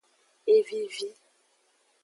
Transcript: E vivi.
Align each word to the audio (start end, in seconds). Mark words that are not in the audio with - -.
E 0.53 0.55
vivi. 0.67 1.09